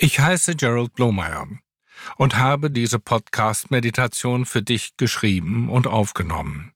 [0.00, 1.48] Ich heiße Gerald Blomeyer
[2.18, 6.72] und habe diese Podcast-Meditation für dich geschrieben und aufgenommen.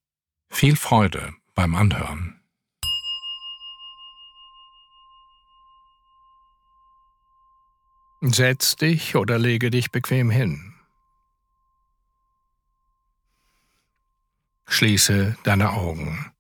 [0.50, 2.40] Viel Freude beim Anhören.
[8.22, 10.74] Setz dich oder lege dich bequem hin.
[14.66, 16.32] Schließe deine Augen.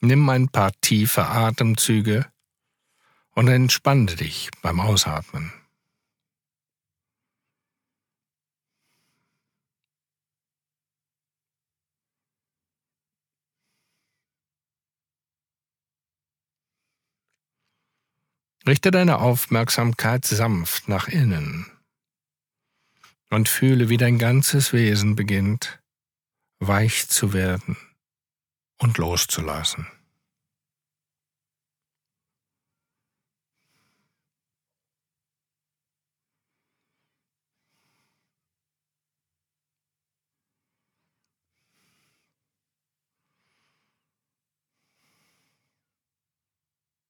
[0.00, 2.30] Nimm ein paar tiefe Atemzüge
[3.34, 5.52] und entspanne dich beim Ausatmen.
[18.66, 21.70] Richte deine Aufmerksamkeit sanft nach innen
[23.28, 25.82] und fühle, wie dein ganzes Wesen beginnt,
[26.60, 27.76] weich zu werden
[28.78, 29.86] und loszulassen.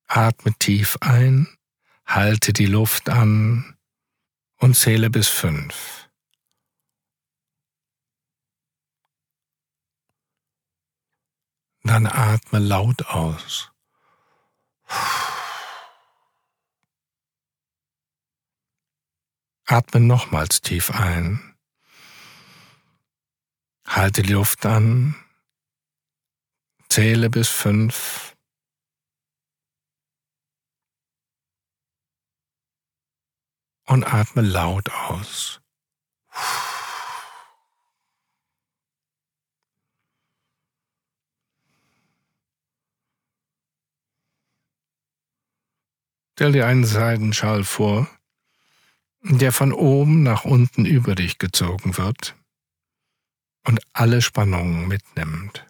[0.07, 1.49] Atme tief ein,
[2.07, 3.77] halte die Luft an
[4.59, 6.09] und zähle bis fünf.
[11.83, 13.71] Dann atme laut aus.
[19.67, 21.55] Atme nochmals tief ein.
[23.87, 25.15] Halte die Luft an.
[26.89, 28.34] Zähle bis fünf.
[33.87, 35.61] Und atme laut aus.
[46.37, 48.09] Stell dir einen Seidenschal vor,
[49.21, 52.35] der von oben nach unten über dich gezogen wird
[53.65, 55.65] und alle Spannungen mitnimmt.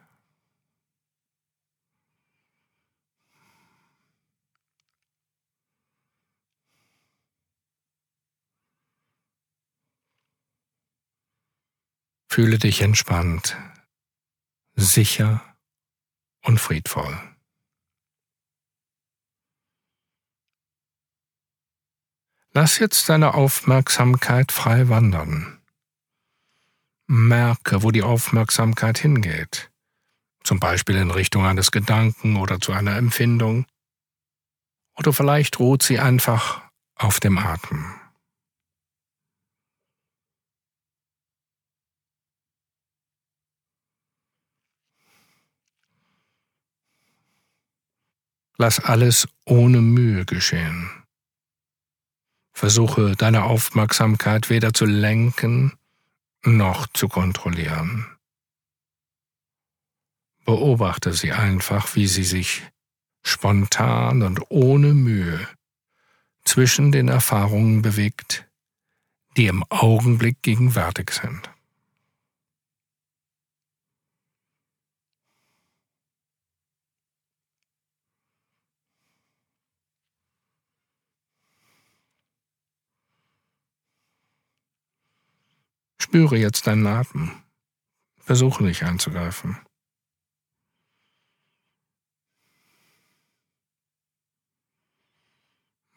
[12.34, 13.56] Fühle dich entspannt,
[14.74, 15.54] sicher
[16.42, 17.16] und friedvoll.
[22.52, 25.62] Lass jetzt deine Aufmerksamkeit frei wandern.
[27.06, 29.70] Merke, wo die Aufmerksamkeit hingeht,
[30.42, 33.64] zum Beispiel in Richtung eines Gedanken oder zu einer Empfindung,
[34.96, 38.03] oder vielleicht ruht sie einfach auf dem Atem.
[48.56, 50.90] Lass alles ohne Mühe geschehen.
[52.52, 55.72] Versuche deine Aufmerksamkeit weder zu lenken
[56.44, 58.06] noch zu kontrollieren.
[60.44, 62.62] Beobachte sie einfach, wie sie sich
[63.22, 65.48] spontan und ohne Mühe
[66.44, 68.46] zwischen den Erfahrungen bewegt,
[69.36, 71.53] die im Augenblick gegenwärtig sind.
[86.04, 87.30] Spüre jetzt deinen Atem.
[88.18, 89.58] Versuche nicht einzugreifen.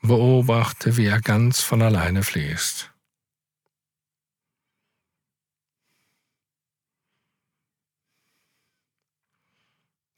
[0.01, 2.89] Beobachte, wie er ganz von alleine fließt.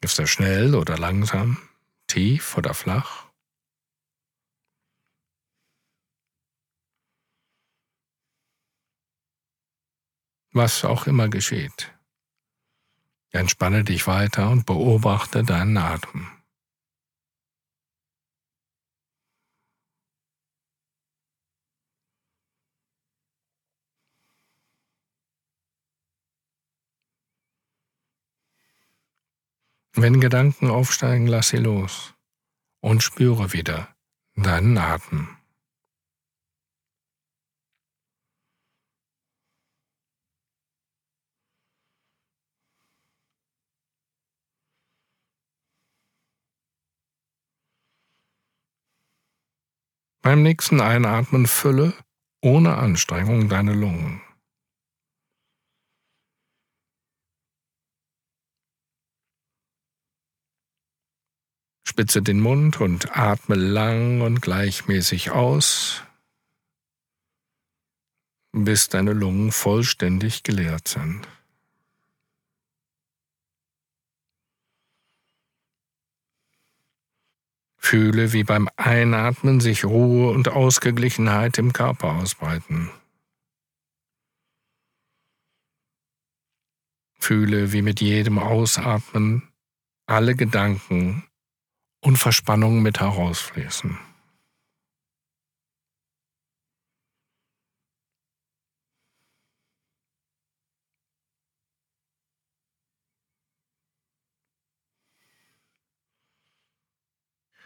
[0.02, 1.58] Ist er schnell oder langsam,
[2.06, 3.29] tief oder flach?
[10.52, 11.94] Was auch immer geschieht.
[13.32, 16.28] Entspanne dich weiter und beobachte deinen Atem.
[29.94, 32.14] Wenn Gedanken aufsteigen, lass sie los
[32.80, 33.94] und spüre wieder
[34.36, 35.39] deinen Atem.
[50.22, 51.94] Beim nächsten Einatmen fülle
[52.42, 54.22] ohne Anstrengung deine Lungen.
[62.00, 66.02] spitze den Mund und atme lang und gleichmäßig aus,
[68.54, 71.28] bis deine Lungen vollständig geleert sind.
[77.90, 82.92] Fühle, wie beim Einatmen sich Ruhe und Ausgeglichenheit im Körper ausbreiten.
[87.20, 89.50] Fühle, wie mit jedem Ausatmen
[90.06, 91.24] alle Gedanken
[92.02, 93.98] und Verspannungen mit herausfließen.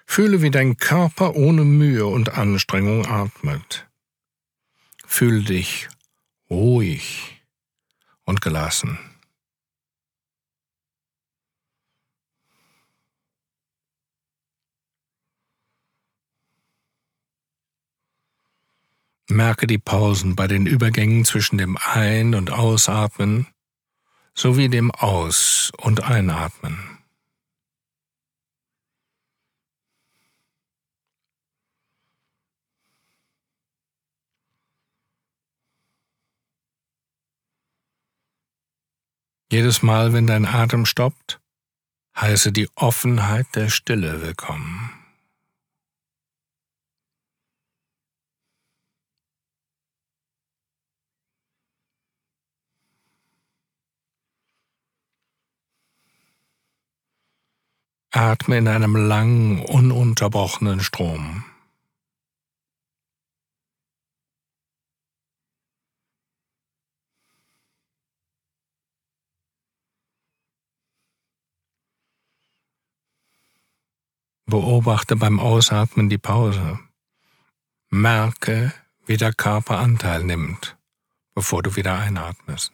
[0.06, 3.88] Fühle, wie dein Körper ohne Mühe und Anstrengung atmet.
[5.06, 5.90] Fühle dich
[6.50, 7.44] ruhig
[8.26, 9.00] und gelassen.
[19.30, 23.48] Merke die Pausen bei den Übergängen zwischen dem Ein- und Ausatmen
[24.36, 26.93] sowie dem Aus- und Einatmen.
[39.54, 41.40] Jedes Mal, wenn dein Atem stoppt,
[42.20, 44.90] heiße die Offenheit der Stille willkommen.
[58.10, 61.46] Atme in einem langen, ununterbrochenen Strom.
[74.54, 76.78] Beobachte beim Ausatmen die Pause.
[77.90, 78.72] Merke,
[79.04, 80.78] wie der Körper Anteil nimmt,
[81.34, 82.72] bevor du wieder einatmest.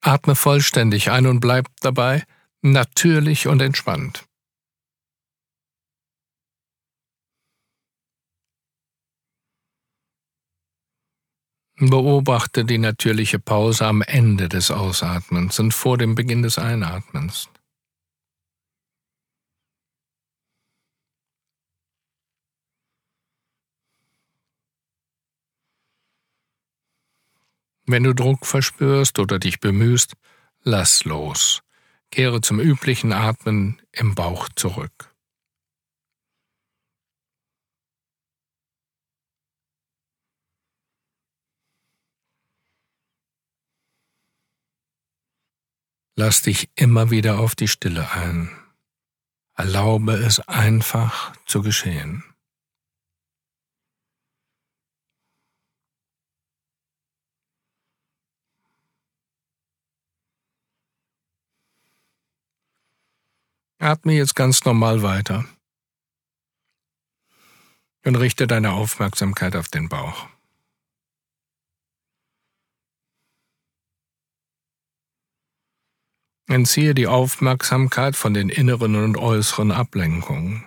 [0.00, 2.24] Atme vollständig ein und bleib dabei
[2.62, 4.26] natürlich und entspannt.
[11.78, 17.50] Beobachte die natürliche Pause am Ende des Ausatmens und vor dem Beginn des Einatmens.
[27.84, 30.14] Wenn du Druck verspürst oder dich bemühst,
[30.62, 31.60] lass los.
[32.10, 35.14] Kehre zum üblichen Atmen im Bauch zurück.
[46.18, 48.50] Lass dich immer wieder auf die Stille ein.
[49.54, 52.24] Erlaube es einfach zu geschehen.
[63.78, 65.44] Atme jetzt ganz normal weiter
[68.06, 70.26] und richte deine Aufmerksamkeit auf den Bauch.
[76.56, 80.64] Entziehe die Aufmerksamkeit von den inneren und äußeren Ablenkungen.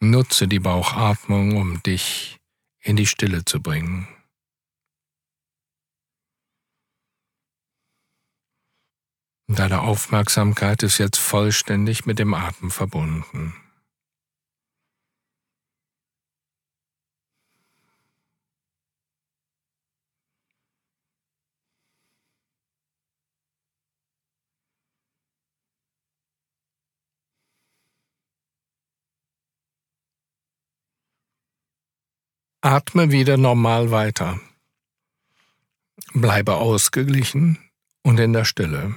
[0.00, 2.36] Nutze die Bauchatmung, um dich
[2.80, 4.06] in die Stille zu bringen.
[9.46, 13.63] Deine Aufmerksamkeit ist jetzt vollständig mit dem Atem verbunden.
[32.64, 34.40] Atme wieder normal weiter.
[36.14, 37.58] Bleibe ausgeglichen
[38.02, 38.94] und in der Stille.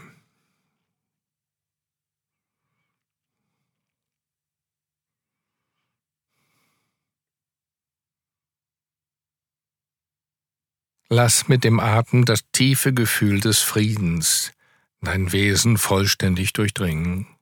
[11.09, 14.53] Lass mit dem Atem das tiefe Gefühl des Friedens
[15.01, 17.36] dein Wesen vollständig durchdringen.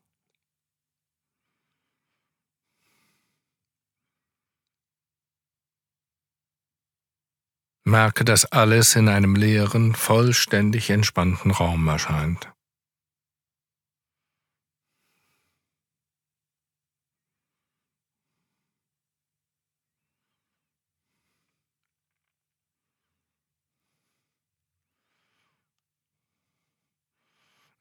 [7.85, 12.51] merke, dass alles in einem leeren, vollständig entspannten Raum erscheint.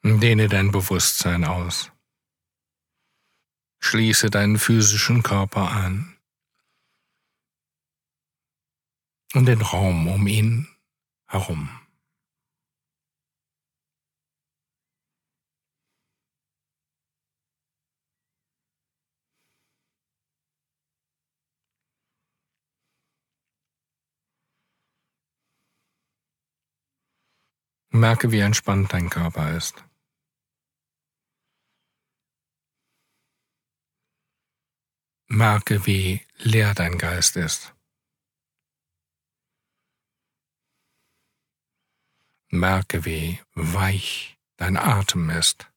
[0.06, 1.90] Dehne dein Bewusstsein aus.
[3.80, 6.13] Schließe deinen physischen Körper an.
[9.34, 10.68] Und den Raum um ihn
[11.26, 11.68] herum.
[27.90, 29.84] Merke, wie entspannt dein Körper ist.
[35.28, 37.73] Merke, wie leer dein Geist ist.
[42.54, 45.70] Merke, wie weich dein Atem ist.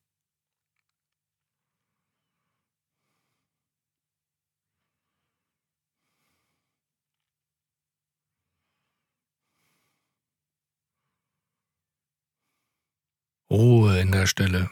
[13.50, 14.70] Ruhe in der Stille.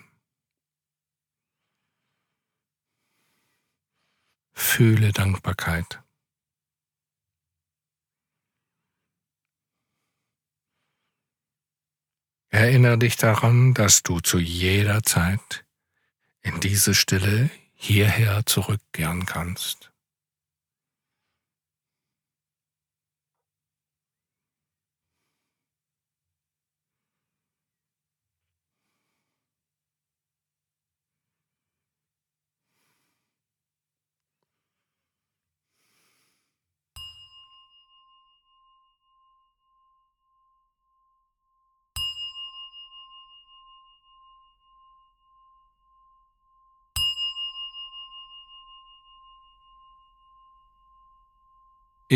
[4.53, 6.03] Fühle Dankbarkeit.
[12.65, 15.65] Erinnere dich daran, dass du zu jeder Zeit
[16.41, 19.91] in diese Stille hierher zurückkehren kannst.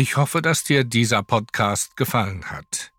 [0.00, 2.90] Ich hoffe, dass dir dieser Podcast gefallen hat.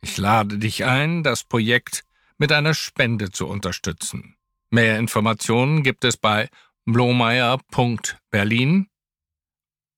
[0.00, 2.02] Ich lade dich ein, das Projekt
[2.36, 4.34] mit einer Spende zu unterstützen.
[4.68, 6.48] Mehr Informationen gibt es bei
[6.84, 8.88] blomeyer.berlin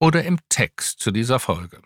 [0.00, 1.81] oder im Text zu dieser Folge.